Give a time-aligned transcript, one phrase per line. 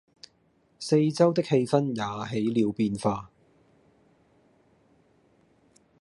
[0.79, 3.29] 四周的氣氛也起了變化